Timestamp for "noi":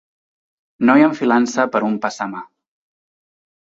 0.91-1.05